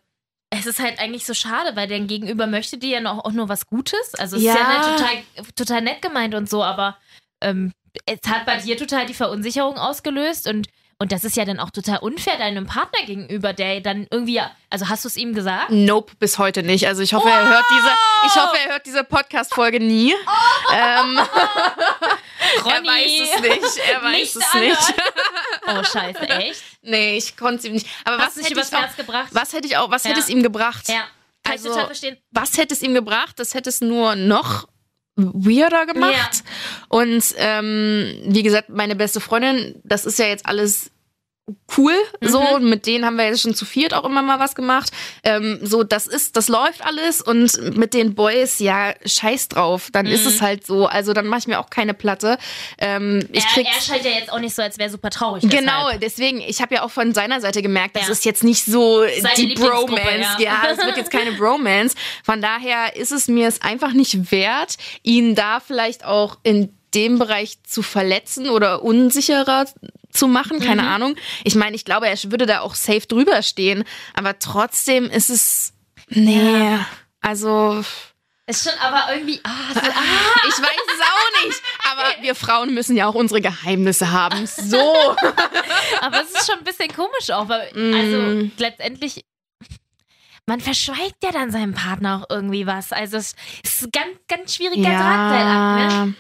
[0.49, 3.49] es ist halt eigentlich so schade, weil dein Gegenüber möchte dir ja noch, auch nur
[3.49, 4.15] was Gutes.
[4.15, 4.55] Also es ist Ja.
[4.57, 6.97] ja ne, total, total nett gemeint und so, aber
[7.41, 7.71] ähm,
[8.05, 10.67] es hat bei dir total die Verunsicherung ausgelöst und
[10.97, 14.51] und das ist ja dann auch total unfair deinem Partner gegenüber, der dann irgendwie, ja-
[14.69, 15.69] also hast du es ihm gesagt?
[15.69, 16.87] Nope, bis heute nicht.
[16.87, 17.89] Also ich hoffe, er hört diese,
[18.27, 20.13] ich hoffe, er hört diese Podcast-Folge nie.
[20.73, 23.87] Ähm, er Ronny, weiß es nicht.
[23.91, 24.93] Er weiß nicht es nicht.
[25.67, 26.61] Oh, scheiße, echt?
[26.83, 27.87] nee, ich konnte es ihm nicht.
[28.03, 29.27] Aber Hast was hätte ich auch, gebracht?
[29.31, 30.23] was hätte ich auch, was hätte Ja.
[30.23, 30.87] es ihm gebracht?
[30.87, 31.05] Ja,
[31.43, 32.17] kann Also- ich total verstehen.
[32.31, 33.39] Was hätte es ihm gebracht?
[33.39, 34.67] Das hätte es nur noch
[35.15, 36.13] weirder gemacht.
[36.15, 36.87] Ja.
[36.89, 40.91] Und ähm, wie gesagt, meine beste Freundin, das ist ja jetzt alles
[41.77, 41.93] cool.
[42.21, 42.47] So, Mhm.
[42.55, 44.89] und mit denen haben wir jetzt schon zu viert auch immer mal was gemacht.
[45.23, 49.89] Ähm, so, das ist, das läuft alles und mit den Boys, ja, scheiß drauf.
[49.91, 50.27] Dann ist Mhm.
[50.29, 50.87] es halt so.
[50.87, 52.39] Also dann mache ich mir auch keine Platte.
[52.79, 55.43] Ähm, ich Er, krieg er scheint ja jetzt auch nicht so, als wäre super traurig.
[55.47, 56.01] Genau, deshalb.
[56.01, 58.11] deswegen, ich habe ja auch von seiner Seite gemerkt, das Ja.
[58.11, 60.01] ist jetzt nicht so Seine die Bromance.
[60.39, 60.63] ja.
[60.63, 61.95] Ja, es wird jetzt keine Bromance.
[62.23, 67.19] Von daher ist es mir es einfach nicht wert, ihn da vielleicht auch in dem
[67.19, 69.65] Bereich zu verletzen oder unsicherer
[70.11, 70.87] zu machen, keine Mhm.
[70.87, 71.15] Ahnung.
[71.43, 75.73] Ich meine, ich glaube, er würde da auch safe drüber stehen, aber trotzdem ist es
[76.09, 76.77] nee,
[77.21, 77.83] also
[78.47, 79.39] Ist schon aber irgendwie.
[79.43, 80.47] Ah, so, ah.
[80.47, 84.45] ich weiß es auch nicht, aber wir Frauen müssen ja auch unsere Geheimnisse haben.
[84.47, 84.77] So.
[86.01, 87.93] Aber es ist schon ein bisschen komisch auch, weil, Mm.
[87.95, 89.25] also letztendlich.
[90.47, 92.91] Man verschweigt ja dann seinem Partner auch irgendwie was.
[92.91, 96.13] Also es ist ein ganz, ganz schwieriger Drahtseilakt, ne?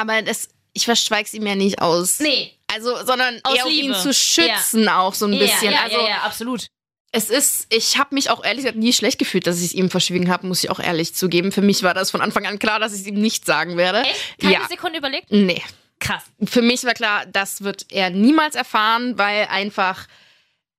[0.00, 2.20] Aber das, ich verschweig's ihm ja nicht aus.
[2.20, 2.52] Nee.
[2.72, 5.72] Also, sondern Aus eher um ihn zu schützen auch so ein bisschen.
[5.72, 6.66] Ja, ja, also ja, ja, absolut.
[7.12, 9.90] es ist, ich habe mich auch ehrlich gesagt nie schlecht gefühlt, dass ich es ihm
[9.90, 11.50] verschwiegen habe, muss ich auch ehrlich zugeben.
[11.52, 14.02] Für mich war das von Anfang an klar, dass ich es ihm nicht sagen werde.
[14.02, 14.38] Echt?
[14.40, 14.68] Keine Ja.
[14.68, 15.26] Sekunde überlegt?
[15.30, 15.62] Nee.
[15.98, 16.22] Krass.
[16.44, 20.06] Für mich war klar, das wird er niemals erfahren, weil einfach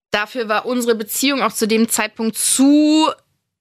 [0.10, 3.12] dafür war unsere Beziehung auch zu dem Zeitpunkt zu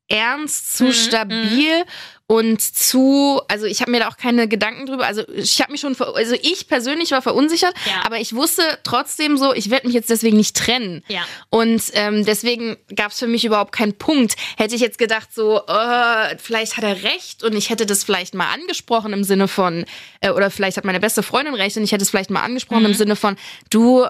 [0.09, 1.85] ernst, zu Mhm, stabil
[2.31, 5.81] und zu, also ich habe mir da auch keine Gedanken drüber, also ich habe mich
[5.81, 8.03] schon, ver- also ich persönlich war verunsichert, Ja.
[8.07, 11.03] aber ich wusste trotzdem so, ich werde mich jetzt deswegen nicht trennen.
[11.09, 11.23] Ja.
[11.49, 14.37] Und ähm, deswegen gab es für mich überhaupt keinen Punkt.
[14.57, 18.35] Hätte ich jetzt gedacht, so, äh, vielleicht hat er recht und ich hätte das vielleicht
[18.35, 19.85] mal angesprochen im Sinne von,
[20.21, 22.83] äh, oder vielleicht hat meine beste Freundin recht und ich hätte es vielleicht mal angesprochen
[22.85, 22.91] Mhm.
[22.91, 23.35] im Sinne von,
[23.71, 24.07] du,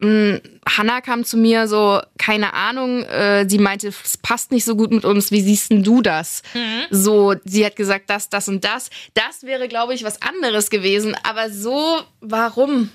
[0.00, 4.76] mh, Hannah kam zu mir so, keine Ahnung, äh, sie meinte, es passt nicht so
[4.76, 6.42] gut mit uns, wie siehst denn du das?
[6.54, 6.86] Mhm.
[6.90, 8.90] So, sie hat gesagt, das, das und das.
[9.14, 11.16] Das wäre, glaube ich, was anderes gewesen.
[11.22, 12.90] Aber so, warum?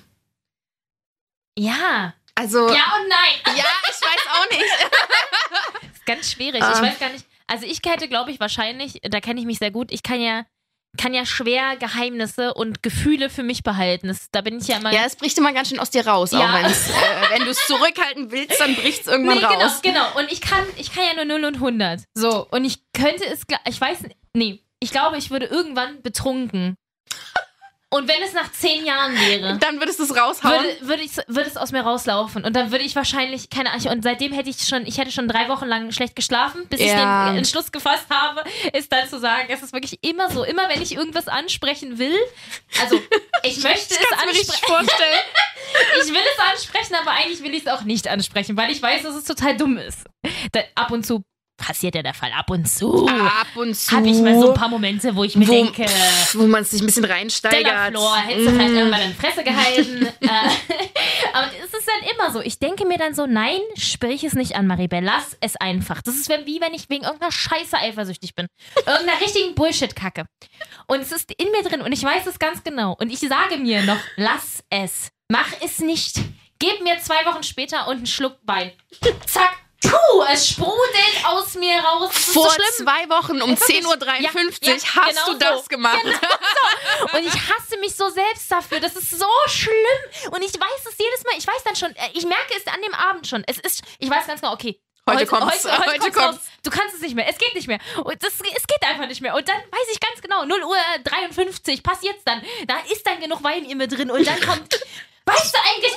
[1.57, 2.13] Ja.
[2.35, 3.55] Also, Ja und nein.
[3.57, 4.63] ja ich weiß auch nicht.
[5.95, 6.61] ist ganz schwierig.
[6.61, 7.25] Ich weiß gar nicht.
[7.47, 10.45] Also ich hätte, glaube ich, wahrscheinlich, da kenne ich mich sehr gut, ich kann ja,
[10.97, 14.08] kann ja schwer Geheimnisse und Gefühle für mich behalten.
[14.08, 14.91] Das, da bin ich ja immer.
[14.91, 16.39] Ja, es bricht immer ganz schön aus dir raus, Ja.
[16.39, 16.93] auch wenn's, äh,
[17.31, 19.81] wenn du es zurückhalten willst, dann bricht es irgendwann nee, genau, raus.
[19.81, 20.05] genau.
[20.17, 22.01] Und ich kann, ich kann ja nur 0 und 100.
[22.15, 22.47] So.
[22.51, 23.99] Und ich könnte es, ich weiß,
[24.34, 26.75] nee, ich glaube, ich würde irgendwann betrunken.
[27.95, 30.51] Und wenn es nach zehn Jahren wäre, Dann würdest du es raushauen.
[30.63, 32.43] würde, würde, ich, würde es aus mir rauslaufen.
[32.43, 35.27] Und dann würde ich wahrscheinlich, keine Ahnung, und seitdem hätte ich schon, ich hätte schon
[35.29, 36.88] drei Wochen lang schlecht geschlafen, bis Ja.
[37.27, 40.67] ich den Entschluss gefasst habe, ist dann zu sagen, es ist wirklich immer so, immer
[40.69, 42.17] wenn ich irgendwas ansprechen will,
[42.81, 42.99] also
[43.43, 44.89] ich möchte es mir richtig ansprechen.
[46.05, 49.03] Ich will es ansprechen, aber eigentlich will ich es auch nicht ansprechen, weil ich weiß,
[49.03, 50.05] dass es total dumm ist.
[50.53, 51.23] Da, ab und zu
[51.57, 52.31] passiert ja der Fall.
[52.37, 53.95] Ab und zu Ab und zu.
[53.95, 56.63] habe ich mal so ein paar Momente, wo ich mir wo, denke, pff, wo man
[56.63, 57.59] sich ein bisschen reinsteigert.
[57.61, 58.77] Stella Flor, hättest du vielleicht Mm.
[58.77, 60.05] irgendwann in die Fresse gehalten.
[60.05, 60.27] äh,
[61.33, 62.41] aber es ist dann immer so.
[62.41, 65.01] Ich denke mir dann so, nein, sprich es nicht an, Maribel.
[65.03, 66.01] Lass es einfach.
[66.01, 68.47] Das ist wie wenn ich wegen irgendeiner Scheiße eifersüchtig bin.
[68.85, 70.25] Irgendeiner richtigen Bullshit-Kacke.
[70.87, 72.95] Und es ist in mir drin und ich weiß es ganz genau.
[72.99, 75.09] Und ich sage mir noch, lass es.
[75.29, 76.17] Mach es nicht.
[76.59, 78.71] Gib mir zwei Wochen später und einen Schluck Wein.
[79.25, 79.55] Zack.
[79.89, 82.12] Puh, es sprudelt aus mir raus.
[82.13, 83.86] Vor so zwei Wochen um Ja, wirklich.
[83.86, 85.67] 10.53 Uhr Ja, ja, hast genau du das so.
[85.67, 86.04] gemacht.
[87.13, 88.80] Und ich hasse mich so selbst dafür.
[88.80, 90.32] Das ist so schlimm.
[90.32, 91.34] Und ich weiß es jedes Mal.
[91.38, 93.43] Ich weiß dann schon, äh, ich merke es an dem Abend schon.
[93.48, 94.80] Es ist, ich weiß ganz genau, okay.
[95.08, 96.45] Heute kommt's, Heute, heute, heute kommt's kommt's.
[96.63, 97.28] Du kannst es nicht mehr.
[97.30, 97.78] Es geht nicht mehr.
[98.04, 99.36] Und das, es geht einfach nicht mehr.
[99.36, 102.41] Und dann weiß ich ganz genau, 0 Uhr 53, passiert's dann.
[102.65, 104.10] Da ist dann genug Wein in mir drin.
[104.10, 104.80] Und dann kommt,
[105.25, 105.93] weißt du eigentlich?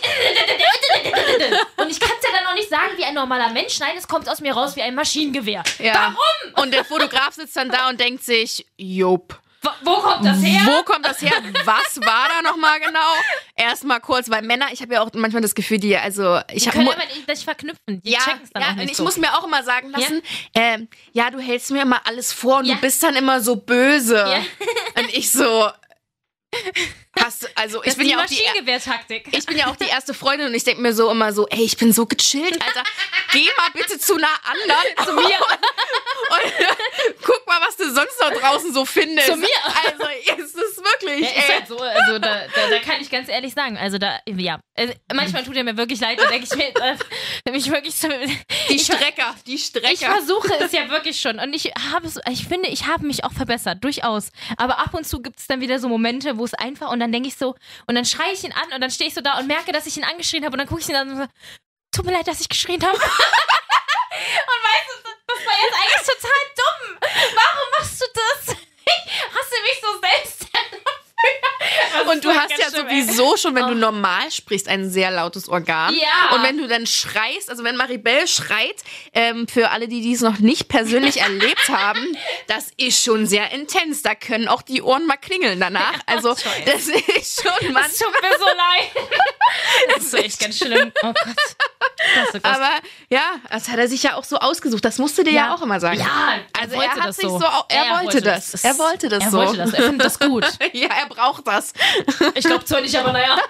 [1.76, 3.78] Und ich kann es ja dann auch nicht sagen wie ein normaler Mensch.
[3.78, 5.62] Nein, es kommt aus mir raus wie ein Maschinengewehr.
[5.78, 6.14] Ja.
[6.14, 6.64] Warum?
[6.64, 9.38] Und der Fotograf sitzt dann da und denkt sich, Jupp.
[9.82, 10.60] Wo, kommt das her?
[10.64, 11.32] Wo kommt das her?
[11.64, 13.00] Was war da nochmal genau?
[13.56, 16.68] Erstmal kurz, weil Männer, ich habe ja auch manchmal das Gefühl, die, also ich Die
[16.70, 18.00] habe können aber nicht das verknüpfen.
[18.02, 18.20] Die ja,
[18.54, 19.02] dann ja, nicht ich so.
[19.02, 20.22] muss mir auch immer sagen lassen,
[20.54, 22.76] ähm, ja, du hältst mir immer alles vor und Ja.
[22.76, 24.16] du bist dann immer so böse.
[24.16, 24.42] Ja.
[25.02, 25.68] Und ich so,
[27.20, 29.28] hast, also ich bin ja auch die, Maschinengewehrtaktik.
[29.32, 31.62] ich bin ja auch die erste Freundin und ich denke mir so immer so, ey,
[31.62, 32.82] ich bin so gechillt, Alter.
[33.32, 35.38] Geh mal bitte zu einer anderen, zu mir.
[35.38, 39.28] Und, und guck mal, was du sonst noch draußen so findest.
[39.28, 39.48] Zu mir.
[39.84, 40.04] Also,
[41.08, 43.98] wirklich, Ja, ist halt so, also da, da, da kann ich ganz ehrlich sagen, also
[43.98, 47.70] da, ja, also manchmal tut er mir wirklich leid, da denke ich mir, äh, mich
[47.70, 50.12] wirklich so, Die ich, Strecker, die ich Strecker.
[50.12, 53.32] versuche es ja wirklich schon und ich habe es, ich finde, ich habe mich auch
[53.32, 56.90] verbessert, durchaus, aber ab und zu gibt es dann wieder so Momente, wo es einfach
[56.90, 57.54] und dann denke ich so,
[57.86, 59.86] und dann schreie ich ihn an und dann stehe ich so da und merke, dass
[59.86, 61.26] ich ihn angeschrien habe und dann gucke ich ihn an und so,
[61.92, 62.96] tut mir leid, dass ich geschrien habe.
[62.98, 66.98] und weißt du, das war jetzt eigentlich total dumm.
[67.34, 68.56] Warum machst du das?
[68.88, 70.80] Ich hasse mich so selbst dafür.
[72.10, 75.94] Und du hast ja sowieso schon, wenn du normal sprichst, ein sehr lautes Organ.
[75.94, 75.98] Oh.
[76.00, 76.36] Ja.
[76.36, 78.76] Und wenn du dann schreist, also wenn Maribel schreit,
[79.12, 84.02] ähm, für alle, die dies noch nicht persönlich erlebt haben, das ist schon sehr intens.
[84.02, 85.94] Da können auch die Ohren mal klingeln danach.
[86.06, 87.86] Also das ist schon manchmal.
[87.86, 89.08] Es tut mir so leid.
[89.94, 90.92] Das ist echt ganz schlimm.
[91.02, 91.56] Oh Gott.
[92.24, 92.56] Das so krass.
[92.56, 92.70] Aber
[93.10, 94.84] ja, das hat er sich ja auch so ausgesucht.
[94.84, 95.54] Das musst du dir ja, Ja.
[95.54, 95.98] auch immer sagen.
[95.98, 98.54] ja, Also er hat das sich so, au- er, wollte das.
[98.64, 99.38] Er wollte das er so.
[99.38, 99.72] wollte das.
[99.72, 100.44] Er findet das gut.
[100.72, 101.72] ja, er braucht das.
[102.34, 103.36] Ich glaube zwar nicht, aber naja.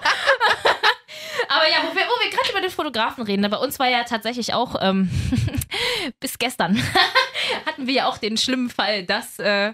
[1.47, 4.03] Aber ja, wo wir, wir gerade über den Fotografen reden, ne, bei uns war ja
[4.03, 5.09] tatsächlich auch ähm,
[6.19, 6.77] bis gestern
[7.65, 9.73] hatten wir ja auch den schlimmen Fall, dass äh,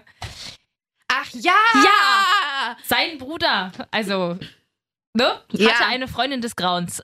[1.08, 1.52] Ach ja!
[1.74, 2.76] Ja!
[2.84, 4.38] sein Bruder, also
[5.14, 5.70] ne, Ja.
[5.72, 7.02] hatte eine Freundin des Grauens.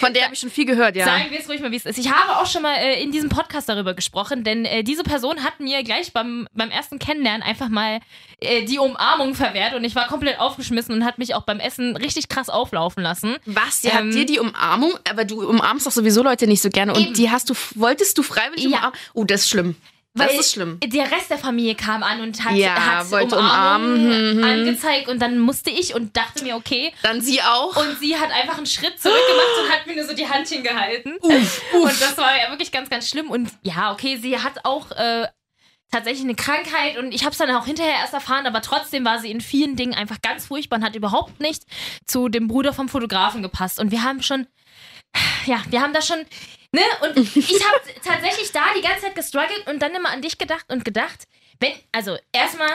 [0.00, 1.04] Von der habe ich schon viel gehört, ja.
[1.04, 1.98] Sagen wir es ruhig mal, wie es ist.
[1.98, 5.42] Ich habe auch schon mal äh, in diesem Podcast darüber gesprochen, denn äh, diese Person
[5.44, 8.00] hat mir gleich beim, beim ersten Kennenlernen einfach mal
[8.40, 11.96] äh, die Umarmung verwehrt und ich war komplett aufgeschmissen und hat mich auch beim Essen
[11.96, 13.36] richtig krass auflaufen lassen.
[13.46, 13.80] Was?
[13.80, 16.92] Die Ähm, hat dir die Umarmung, aber du umarmst doch sowieso Leute nicht so gerne.
[16.94, 17.14] Und Eben.
[17.14, 18.78] die hast du, wolltest du freiwillig Ja.
[18.78, 18.98] umarmen?
[19.14, 19.76] Oh, das ist schlimm.
[20.16, 20.78] Das ist schlimm.
[20.82, 24.44] Der Rest der Familie kam an und hat, Ja, hat wollte umarmen, mhm.
[24.44, 26.92] angezeigt und dann musste ich und dachte mir, okay.
[27.02, 27.76] Dann sie auch.
[27.76, 30.48] Und sie hat einfach einen Schritt zurück gemacht und hat mir nur so die Hand
[30.48, 31.16] hingehalten.
[31.20, 31.82] uff, uff.
[31.82, 33.30] Und das war ja wirklich ganz, ganz schlimm.
[33.30, 35.26] Und ja, okay, sie hat auch äh,
[35.90, 39.18] tatsächlich eine Krankheit und ich habe es dann auch hinterher erst erfahren, aber trotzdem war
[39.18, 41.64] sie in vielen Dingen einfach ganz furchtbar und hat überhaupt nicht
[42.06, 43.78] zu dem Bruder vom Fotografen gepasst.
[43.78, 44.46] Und wir haben schon,
[45.46, 46.18] ja, wir haben da schon,
[46.72, 46.80] ne?
[47.02, 50.66] Und ich habe tatsächlich da die ganze Zeit gestruggelt und dann immer an dich gedacht
[50.68, 51.26] und gedacht,
[51.60, 52.70] wenn, also erstmal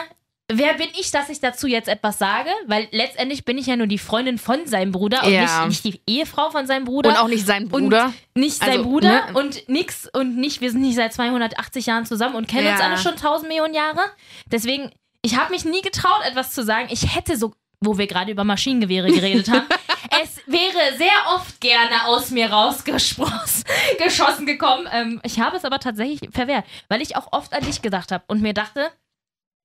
[0.54, 2.50] wer bin ich, dass ich dazu jetzt etwas sage?
[2.66, 5.64] Weil letztendlich bin ich ja nur die Freundin von seinem Bruder und Ja.
[5.66, 7.08] nicht, nicht die Ehefrau von seinem Bruder.
[7.10, 8.06] Und auch nicht sein Bruder.
[8.34, 9.34] Und nicht sein Also, Bruder ne?
[9.34, 12.86] und nix und nicht, wir sind nicht seit 280 Jahren zusammen und kennen uns Ja.
[12.86, 14.00] alle schon 1000 Millionen Jahre.
[14.46, 14.90] Deswegen,
[15.22, 16.88] ich habe mich nie getraut, etwas zu sagen.
[16.90, 19.66] Ich hätte so, wo wir gerade über Maschinengewehre geredet haben,
[20.22, 23.64] es wäre sehr oft gerne aus mir rausgeschossen
[24.02, 24.88] geschossen gekommen.
[24.92, 28.24] Ähm, ich habe es aber tatsächlich verwehrt, weil ich auch oft an dich gedacht habe
[28.28, 28.90] und mir dachte,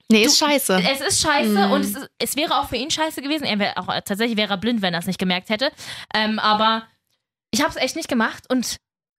[0.09, 0.81] Nee, ist scheiße.
[0.89, 1.71] es ist scheiße Mhm.
[1.73, 3.43] und es, ist, es wäre auch für ihn scheiße gewesen.
[3.43, 5.69] Er wäre auch tatsächlich wäre er blind, wenn er es nicht gemerkt hätte.
[6.13, 6.87] Ähm, aber
[7.51, 8.77] ich habe es echt nicht gemacht und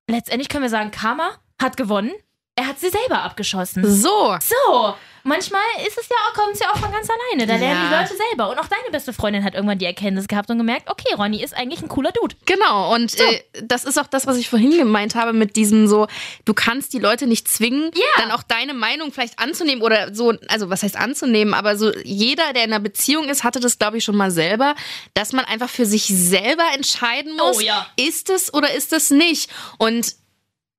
[0.09, 1.31] letztendlich können wir sagen, Karma
[1.61, 2.13] hat gewonnen.
[2.59, 3.85] Er hat sie selber abgeschossen.
[3.89, 4.37] So.
[4.41, 7.47] So, manchmal ist es ja auch, kommt es ja auch von ganz alleine.
[7.47, 8.01] Da lernen die Ja.
[8.01, 8.51] Leute selber.
[8.51, 11.57] Und auch deine beste Freundin hat irgendwann die Erkenntnis gehabt und gemerkt, okay, Ronny ist
[11.57, 12.35] eigentlich ein cooler Dude.
[12.47, 16.09] Genau, und äh, das ist auch das, was ich vorhin gemeint habe mit diesem so,
[16.47, 18.23] du kannst die Leute nicht zwingen, Ja.
[18.23, 22.53] dann auch deine Meinung vielleicht anzunehmen oder so, also was heißt anzunehmen, aber so jeder,
[22.55, 24.75] der in einer Beziehung ist, hatte das, glaube ich, schon mal selber,
[25.15, 27.87] dass man einfach für sich selber entscheiden muss, Oh, ja.
[27.97, 29.49] ist es oder ist es nicht.
[29.79, 30.17] Und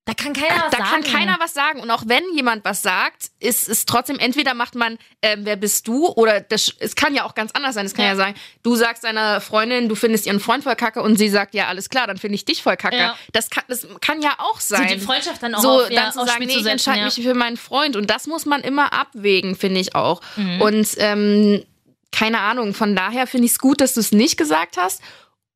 [0.10, 1.04] Da kann keiner was da sagen.
[1.04, 1.80] kann keiner was sagen.
[1.82, 5.88] Und auch wenn jemand was sagt, ist es trotzdem, entweder macht man, ähm, wer bist
[5.88, 6.08] du?
[6.08, 7.86] Oder das, es kann ja auch ganz anders sein.
[7.86, 8.12] Es kann ja.
[8.12, 8.18] Ja.
[8.18, 11.68] sein, du sagst deiner Freundin, du findest ihren Freund voll kacke und sie sagt, ja,
[11.68, 12.98] alles klar, dann finde ich dich voll kacke.
[12.98, 13.16] Ja.
[13.34, 14.88] Das, kann, das kann ja auch so sein.
[14.88, 17.00] die Freundschaft dann auch so, auf, ja, dann zu aufs sagen, nee, zu ich entscheide
[17.00, 17.06] ja.
[17.06, 17.96] mich für meinen Freund.
[17.96, 20.22] Und das muss man immer abwägen, finde ich auch.
[20.38, 20.62] Mhm.
[20.62, 21.64] Und ähm,
[22.12, 25.04] keine Ahnung, von daher finde ich es gut, dass du es nicht gesagt hast.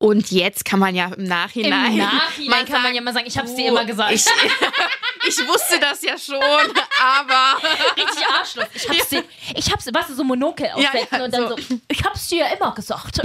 [0.04, 1.96] Und jetzt kann man ja im Im Nachhinein.
[1.96, 4.12] Nachhinein mal kann man sagen, ja mal sagen, ich hab's du, dir immer gesagt.
[4.12, 4.26] Ich,
[5.30, 7.58] ich wusste das ja schon, aber.
[7.96, 8.66] Richtig Arschloch.
[8.74, 9.24] Ich hab's dir,
[9.56, 11.56] ich hab's, du, so Monokel aufsetzen ja, und dann so.
[11.58, 11.80] so.
[11.88, 13.22] ich hab's dir ja immer gesagt.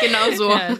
[0.00, 0.50] Genau so.
[0.50, 0.70] Ja.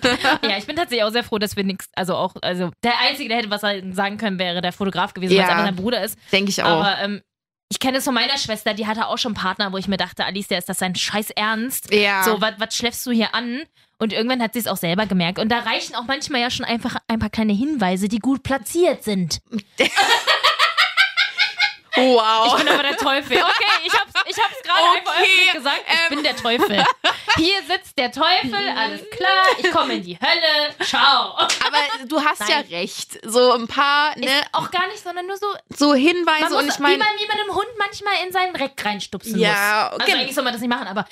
[0.49, 3.29] ja, ich bin tatsächlich auch sehr froh, dass wir nichts, also auch, also der Einzige,
[3.29, 5.53] der hätte was sagen können, wäre der Fotograf gewesen, weil es Ja.
[5.53, 6.19] einfach sein Bruder ist.
[6.33, 6.83] Denke ich auch.
[6.83, 7.21] Aber ähm,
[7.69, 10.25] ich kenne es von meiner Schwester, die hatte auch schon Partner, wo ich mir dachte,
[10.25, 11.93] Alicia, ist das dein Scheiß Ernst?
[11.93, 12.23] ja.
[12.25, 13.65] So, was was schläfst du hier an?
[14.01, 15.39] Und irgendwann hat sie es auch selber gemerkt.
[15.39, 19.05] Und da reichen auch manchmal ja schon einfach ein paar kleine Hinweise, die gut platziert
[19.05, 19.43] sind.
[21.97, 22.47] wow.
[22.47, 23.37] Ich bin aber der Teufel.
[23.37, 25.85] Okay, ich hab's, ich hab's gerade Okay, einfach gesagt.
[25.87, 26.17] Ich ähm.
[26.17, 26.83] bin der Teufel.
[27.37, 29.45] Hier sitzt der Teufel, alles klar.
[29.59, 30.75] Ich komme in die Hölle.
[30.85, 31.35] Ciao.
[31.39, 32.67] aber du hast ja Nein.
[32.71, 33.19] recht.
[33.25, 35.47] So ein paar ne, Ist auch gar nicht, sondern nur so.
[35.77, 36.95] so Hinweise Man und muss, ich meine.
[36.95, 40.01] wie man wie man einem Hund manchmal in seinen Reck reinstupsen Ja, muss.
[40.01, 40.11] okay.
[40.13, 41.07] Also eigentlich soll man das nicht machen, aber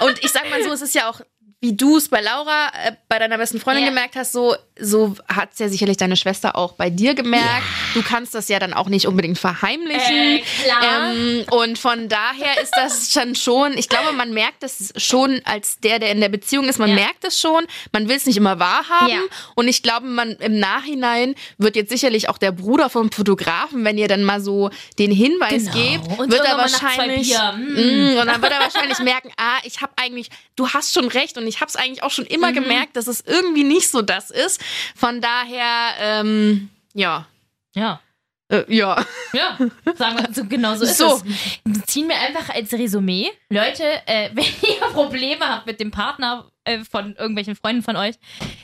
[0.00, 1.20] Und ich sag mal so, es ist ja auch,
[1.62, 3.90] wie du es bei Laura, äh, bei deiner besten Freundin Ja.
[3.90, 7.62] gemerkt hast, so, so hat es ja sicherlich deine Schwester auch bei dir gemerkt.
[7.94, 10.16] Du kannst das ja dann auch nicht unbedingt verheimlichen.
[10.38, 11.12] Äh, klar.
[11.12, 15.78] Ähm, und von daher ist das schon schon, ich glaube, man merkt das schon als
[15.78, 16.96] der, der in der Beziehung ist, man Ja.
[16.96, 19.08] merkt es schon, man will es nicht immer wahrhaben.
[19.12, 19.20] Ja.
[19.54, 23.98] Und ich glaube, man im Nachhinein wird jetzt sicherlich auch der Bruder vom Fotografen, wenn
[23.98, 25.74] ihr dann mal so den Hinweis Genau.
[25.76, 27.28] gebt, Und wird er wahrscheinlich.
[27.28, 28.14] Bier, mm.
[28.16, 31.38] Mm, und dann wird er wahrscheinlich merken, ah, ich habe eigentlich, du hast schon recht
[31.38, 32.54] und ich habe es eigentlich auch schon immer Mhm.
[32.54, 34.60] gemerkt, dass es irgendwie nicht so das ist.
[34.96, 37.26] Von daher, ähm, ja.
[37.74, 38.00] ja.
[38.48, 39.04] Äh, ja.
[39.32, 39.56] Ja,
[39.94, 41.22] sagen wir so, genau so ist So.
[41.64, 41.82] es.
[41.86, 43.30] Ziehen wir einfach als Resümee.
[43.48, 48.16] Leute, äh, wenn ihr Probleme habt mit dem Partner äh, von irgendwelchen Freunden von euch,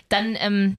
[0.08, 0.76] dann ähm,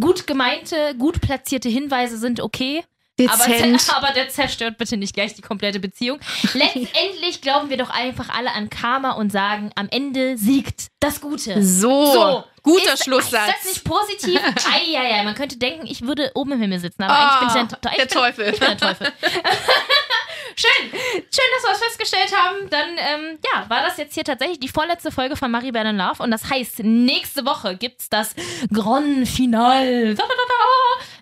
[0.00, 2.84] gut gemeinte, gut platzierte Hinweise sind okay.
[3.26, 3.80] Aber, Dezent.
[3.80, 6.20] zer- aber der zerstört bitte nicht gleich die komplette Beziehung.
[6.54, 11.62] Letztendlich glauben wir doch einfach alle an Karma und sagen, am Ende siegt das Gute.
[11.64, 12.44] So, So.
[12.62, 13.48] guter ist, Schlusssatz.
[13.48, 14.40] Ist das nicht positiv?
[14.72, 17.90] Eieiei, man könnte denken, ich würde oben im Himmel sitzen, aber eigentlich bin ich der,
[17.90, 18.44] ich der bin, Teufel.
[18.54, 19.12] Ich bin der Teufel.
[20.58, 20.90] Schön.
[20.90, 22.68] Schön, dass wir es festgestellt haben.
[22.68, 26.20] Dann, ähm, ja, war das jetzt hier tatsächlich die vorletzte Folge von Maribel in Love.
[26.20, 28.34] Und das heißt, nächste Woche gibt's das
[28.72, 30.16] Grand Final.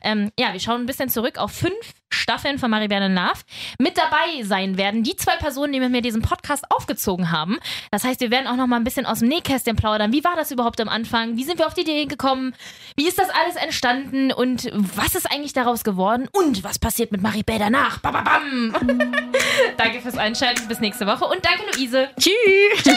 [0.02, 1.74] Ähm, ja, wir schauen ein bisschen zurück auf fünf
[2.16, 3.40] Staffeln von Maribel Love.
[3.78, 7.58] Mit dabei sein werden die zwei Personen, die mit mir diesen Podcast aufgezogen haben.
[7.90, 10.12] Das heißt, wir werden auch noch mal ein bisschen aus dem Nähkästchen plaudern.
[10.12, 11.36] Wie war das überhaupt am Anfang?
[11.36, 12.54] Wie sind wir auf die Idee gekommen?
[12.96, 14.32] Wie ist das alles entstanden?
[14.32, 16.28] Und was ist eigentlich daraus geworden?
[16.32, 17.98] Und was passiert mit Maribel danach?
[17.98, 18.74] Ba, ba, bam.
[19.76, 20.66] danke fürs Einschalten.
[20.68, 21.26] Bis nächste Woche.
[21.26, 22.08] Und danke, Luise.
[22.18, 22.96] Tschüss.